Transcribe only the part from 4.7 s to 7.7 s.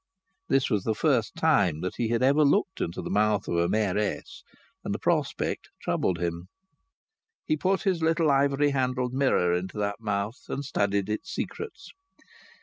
and the prospect troubled him. He